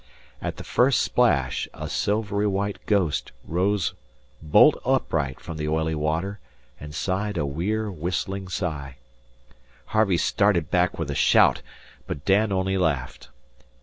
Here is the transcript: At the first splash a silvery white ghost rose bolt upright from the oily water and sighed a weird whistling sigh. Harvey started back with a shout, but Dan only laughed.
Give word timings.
At 0.41 0.57
the 0.57 0.63
first 0.63 1.01
splash 1.01 1.67
a 1.75 1.87
silvery 1.87 2.47
white 2.47 2.79
ghost 2.87 3.31
rose 3.45 3.93
bolt 4.41 4.81
upright 4.83 5.39
from 5.39 5.57
the 5.57 5.67
oily 5.67 5.93
water 5.93 6.39
and 6.79 6.95
sighed 6.95 7.37
a 7.37 7.45
weird 7.45 7.91
whistling 7.95 8.47
sigh. 8.47 8.95
Harvey 9.93 10.17
started 10.17 10.71
back 10.71 10.97
with 10.97 11.11
a 11.11 11.13
shout, 11.13 11.61
but 12.07 12.25
Dan 12.25 12.51
only 12.51 12.79
laughed. 12.79 13.29